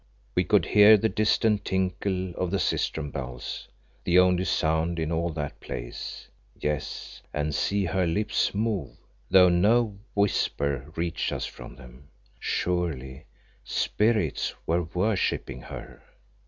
[0.33, 3.67] We could hear the distant tinkle of the sistrum bells,
[4.03, 6.27] the only sound in all that place,
[6.59, 8.97] yes, and see her lips move,
[9.29, 12.07] though no whisper reached us from them.
[12.39, 13.25] Surely
[13.63, 16.01] spirits were worshipping her!